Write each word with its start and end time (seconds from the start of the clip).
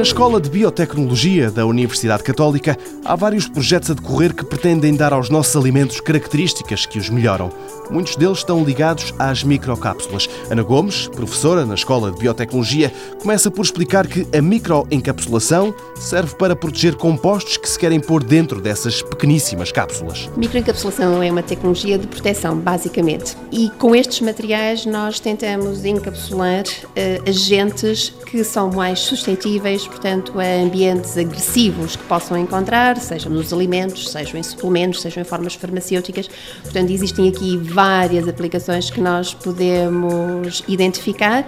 Na 0.00 0.04
Escola 0.04 0.40
de 0.40 0.48
Biotecnologia 0.48 1.50
da 1.50 1.66
Universidade 1.66 2.22
Católica 2.22 2.74
há 3.04 3.14
vários 3.14 3.46
projetos 3.46 3.90
a 3.90 3.92
decorrer 3.92 4.34
que 4.34 4.46
pretendem 4.46 4.96
dar 4.96 5.12
aos 5.12 5.28
nossos 5.28 5.54
alimentos 5.54 6.00
características 6.00 6.86
que 6.86 6.98
os 6.98 7.10
melhoram. 7.10 7.52
Muitos 7.90 8.16
deles 8.16 8.38
estão 8.38 8.64
ligados 8.64 9.12
às 9.18 9.44
microcápsulas. 9.44 10.26
Ana 10.48 10.62
Gomes, 10.62 11.06
professora 11.08 11.66
na 11.66 11.74
Escola 11.74 12.10
de 12.12 12.18
Biotecnologia, 12.18 12.90
começa 13.20 13.50
por 13.50 13.62
explicar 13.62 14.06
que 14.06 14.26
a 14.34 14.40
microencapsulação 14.40 15.74
serve 15.96 16.34
para 16.36 16.56
proteger 16.56 16.94
compostos 16.94 17.58
que 17.58 17.68
se 17.68 17.78
querem 17.78 18.00
pôr 18.00 18.24
dentro 18.24 18.58
dessas 18.58 19.02
pequeníssimas 19.02 19.70
cápsulas. 19.70 20.30
Microencapsulação 20.34 21.22
é 21.22 21.30
uma 21.30 21.42
tecnologia 21.42 21.98
de 21.98 22.06
proteção, 22.06 22.56
basicamente. 22.56 23.36
E 23.52 23.68
com 23.70 23.94
estes 23.94 24.20
materiais 24.20 24.86
nós 24.86 25.20
tentamos 25.20 25.84
encapsular 25.84 26.62
uh, 26.62 27.28
agentes 27.28 28.14
que 28.24 28.42
são 28.44 28.70
mais 28.70 29.00
suscetíveis, 29.00 29.89
portanto, 29.90 30.38
a 30.40 30.62
ambientes 30.62 31.18
agressivos 31.18 31.96
que 31.96 32.04
possam 32.04 32.38
encontrar, 32.38 32.96
sejam 32.96 33.30
nos 33.30 33.52
alimentos, 33.52 34.08
sejam 34.08 34.38
em 34.38 34.42
suplementos, 34.42 35.02
sejam 35.02 35.22
em 35.22 35.24
formas 35.24 35.54
farmacêuticas. 35.54 36.28
Portanto, 36.62 36.90
existem 36.90 37.28
aqui 37.28 37.58
várias 37.58 38.26
aplicações 38.26 38.90
que 38.90 39.00
nós 39.00 39.34
podemos 39.34 40.62
identificar 40.66 41.44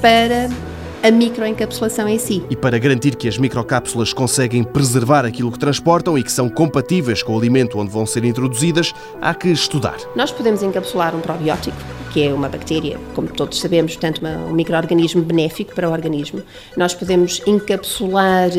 para 0.00 0.48
a 1.02 1.10
microencapsulação 1.10 2.08
em 2.08 2.18
si. 2.18 2.44
E 2.50 2.56
para 2.56 2.78
garantir 2.78 3.16
que 3.16 3.26
as 3.26 3.38
microcápsulas 3.38 4.12
conseguem 4.12 4.62
preservar 4.62 5.24
aquilo 5.24 5.50
que 5.50 5.58
transportam 5.58 6.16
e 6.16 6.22
que 6.22 6.32
são 6.32 6.48
compatíveis 6.48 7.22
com 7.22 7.34
o 7.34 7.38
alimento 7.38 7.78
onde 7.78 7.90
vão 7.90 8.04
ser 8.06 8.24
introduzidas, 8.24 8.92
há 9.20 9.34
que 9.34 9.48
estudar. 9.48 9.96
Nós 10.14 10.30
podemos 10.30 10.62
encapsular 10.62 11.14
um 11.14 11.20
probiótico, 11.20 11.76
que 12.12 12.24
é 12.24 12.32
uma 12.32 12.48
bactéria, 12.48 12.98
como 13.14 13.28
todos 13.28 13.60
sabemos, 13.60 13.92
portanto, 13.92 14.20
um 14.48 14.52
microorganismo 14.52 15.22
benéfico 15.22 15.74
para 15.74 15.88
o 15.88 15.92
organismo. 15.92 16.42
Nós 16.76 16.94
podemos 16.94 17.40
encapsular 17.46 18.50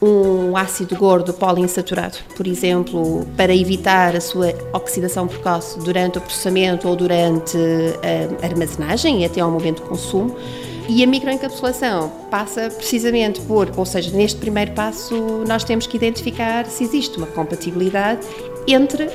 um 0.00 0.56
ácido 0.56 0.96
gordo 0.96 1.32
poliinsaturado, 1.32 2.18
por 2.36 2.46
exemplo, 2.46 3.26
para 3.36 3.54
evitar 3.54 4.14
a 4.16 4.20
sua 4.20 4.54
oxidação 4.72 5.26
precoce 5.26 5.78
durante 5.80 6.18
o 6.18 6.20
processamento 6.20 6.88
ou 6.88 6.96
durante 6.96 7.56
a 8.40 8.46
armazenagem 8.46 9.22
e 9.22 9.24
até 9.24 9.40
ao 9.40 9.50
momento 9.50 9.82
de 9.82 9.88
consumo. 9.88 10.36
E 10.88 11.02
a 11.02 11.06
microencapsulação 11.06 12.10
passa 12.30 12.68
precisamente 12.68 13.40
por, 13.42 13.70
ou 13.76 13.86
seja, 13.86 14.10
neste 14.16 14.38
primeiro 14.38 14.72
passo, 14.72 15.14
nós 15.46 15.62
temos 15.62 15.86
que 15.86 15.96
identificar 15.96 16.66
se 16.66 16.82
existe 16.82 17.18
uma 17.18 17.26
compatibilidade 17.28 18.26
entre 18.66 19.04
uh, 19.04 19.10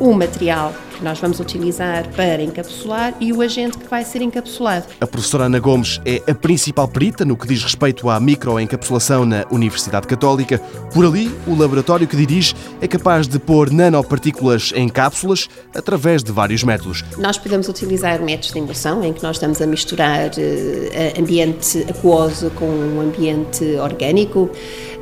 o 0.00 0.12
material 0.12 0.72
que 1.00 1.04
nós 1.04 1.18
vamos 1.18 1.40
utilizar 1.40 2.06
para 2.10 2.42
encapsular 2.42 3.14
e 3.18 3.32
o 3.32 3.40
agente 3.40 3.78
que 3.78 3.88
vai 3.88 4.04
ser 4.04 4.20
encapsulado. 4.20 4.84
A 5.00 5.06
professora 5.06 5.44
Ana 5.44 5.58
Gomes 5.58 5.98
é 6.04 6.22
a 6.30 6.34
principal 6.34 6.86
perita 6.86 7.24
no 7.24 7.36
que 7.36 7.48
diz 7.48 7.62
respeito 7.62 8.10
à 8.10 8.20
microencapsulação 8.20 9.24
na 9.24 9.46
Universidade 9.50 10.06
Católica. 10.06 10.58
Por 10.92 11.06
ali, 11.06 11.34
o 11.46 11.56
laboratório 11.56 12.06
que 12.06 12.14
dirige 12.14 12.54
é 12.82 12.86
capaz 12.86 13.26
de 13.26 13.38
pôr 13.38 13.70
nanopartículas 13.70 14.72
em 14.76 14.88
cápsulas 14.90 15.48
através 15.74 16.22
de 16.22 16.30
vários 16.30 16.62
métodos. 16.62 17.02
Nós 17.16 17.38
podemos 17.38 17.66
utilizar 17.68 18.20
métodos 18.20 18.52
de 18.52 18.58
emulsão, 18.58 19.02
em 19.02 19.14
que 19.14 19.22
nós 19.22 19.36
estamos 19.36 19.62
a 19.62 19.66
misturar 19.66 20.28
uh, 20.28 21.18
ambiente 21.18 21.86
aquoso 21.88 22.50
com 22.50 22.66
um 22.66 23.00
ambiente 23.00 23.64
orgânico. 23.76 24.50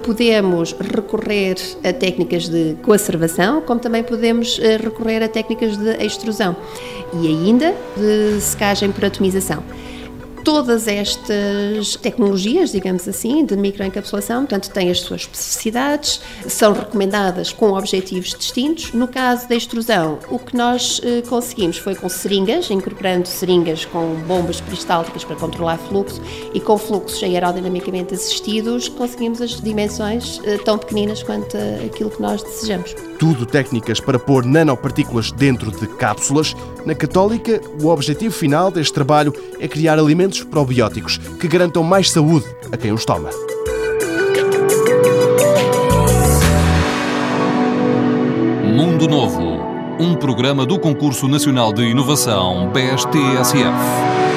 Podemos 0.05 0.73
recorrer 0.73 1.57
a 1.85 1.93
técnicas 1.93 2.49
de 2.49 2.77
coacervação, 2.83 3.61
como 3.61 3.81
também 3.81 4.03
podemos 4.03 4.59
eh, 4.63 4.77
recorrer 4.77 5.23
a 5.23 5.29
técnicas 5.29 5.77
de 5.77 6.05
extrusão 6.05 6.57
e 7.21 7.27
ainda 7.27 7.75
de 7.97 8.41
secagem 8.41 8.91
por 8.91 9.05
atomização 9.05 9.63
todas 10.45 10.89
estas 10.89 11.97
tecnologias, 11.97 12.73
digamos 12.73 13.07
assim, 13.09 13.45
de 13.45 13.57
microencapsulação, 13.57 14.41
portanto, 14.41 14.71
têm 14.71 14.91
as 14.91 15.01
suas 15.01 15.23
especificidades, 15.23 16.21
são 16.47 16.73
recomendadas 16.73 17.53
com 17.53 17.73
objetivos 17.73 18.35
distintos. 18.35 18.93
No 18.93 19.09
caso 19.09 19.49
da 19.49 19.55
extrusão, 19.55 20.19
o 20.31 20.39
que 20.39 20.57
nós 20.57 21.01
eh, 21.05 21.23
conseguimos 21.29 21.79
foi 21.79 21.95
com 21.95 22.09
seringas, 22.09 22.71
incorporando 22.71 23.27
seringas 23.27 23.85
com 23.85 24.15
bombas 24.27 24.61
peristálticas 24.61 25.25
para 25.25 25.37
controlar 25.37 25.79
fluxo 25.79 26.21
e 26.53 26.61
com 26.61 26.77
fluxos 26.79 27.23
aerodinamicamente 27.23 28.15
assistidos, 28.15 28.89
conseguimos 28.89 29.41
as 29.41 29.61
dimensões 29.61 30.41
eh, 30.45 30.59
tão 30.59 30.79
pequeninas 30.79 31.23
quanto 31.23 31.57
aquilo 31.85 32.11
que 32.11 32.21
nós 32.21 32.43
desejamos. 32.43 32.95
Tudo 33.19 33.45
técnicas 33.47 33.99
para 33.99 34.19
pôr 34.19 34.45
nanopartículas 34.45 35.33
dentro 35.33 35.71
de 35.71 35.87
cápsulas. 35.87 36.55
Na 36.87 36.95
Católica, 36.95 37.61
o 37.83 37.89
objetivo 37.89 38.33
final 38.33 38.71
deste 38.71 38.93
trabalho 38.93 39.33
é 39.59 39.67
criar 39.67 39.99
alimentos 39.99 40.28
probióticos 40.45 41.19
que 41.41 41.49
garantam 41.49 41.83
mais 41.83 42.11
saúde 42.11 42.47
a 42.71 42.77
quem 42.77 42.93
os 42.93 43.05
toma. 43.05 43.31
Mundo 48.65 49.09
Novo, 49.09 49.61
um 49.99 50.15
programa 50.15 50.67
do 50.67 50.79
Concurso 50.79 51.27
Nacional 51.27 51.73
de 51.73 51.83
Inovação 51.83 52.71
BSTSF. 52.73 54.28